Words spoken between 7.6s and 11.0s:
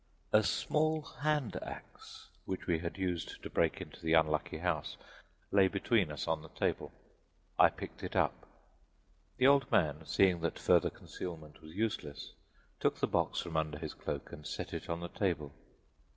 picked it up. The old man seeing that further